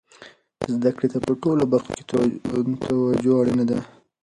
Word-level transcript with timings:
زده 0.73 0.89
کړې 0.95 1.07
ته 1.13 1.17
په 1.25 1.31
ټولو 1.41 1.63
برخو 1.73 1.91
کې 1.97 2.03
توجه 2.87 3.33
اړینه 3.41 3.65
ده. 3.69 3.79